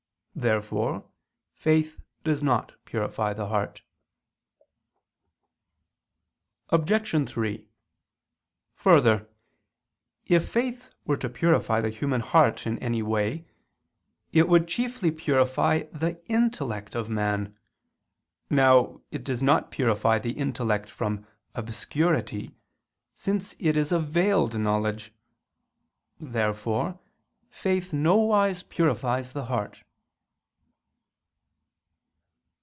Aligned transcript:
Therefore 0.33 1.05
faith 1.53 1.99
does 2.23 2.41
not 2.41 2.73
purify 2.85 3.33
the 3.33 3.47
heart. 3.47 3.81
Obj. 6.69 7.29
3: 7.29 7.67
Further, 8.75 9.27
if 10.25 10.47
faith 10.49 10.95
were 11.05 11.17
to 11.17 11.29
purify 11.29 11.79
the 11.81 11.89
human 11.91 12.21
heart 12.21 12.65
in 12.65 12.79
any 12.79 13.03
way, 13.03 13.45
it 14.31 14.47
would 14.47 14.69
chiefly 14.69 15.11
purify 15.11 15.83
the 15.91 16.19
intellect 16.27 16.95
of 16.95 17.09
man. 17.09 17.55
Now 18.49 19.01
it 19.11 19.23
does 19.25 19.43
not 19.43 19.69
purify 19.69 20.17
the 20.17 20.31
intellect 20.31 20.89
from 20.89 21.27
obscurity, 21.55 22.55
since 23.15 23.53
it 23.59 23.75
is 23.77 23.91
a 23.91 23.99
veiled 23.99 24.57
knowledge. 24.57 25.13
Therefore 26.19 26.99
faith 27.49 27.91
nowise 27.93 28.63
purifies 28.63 29.33
the 29.33 29.45
heart. 29.45 29.83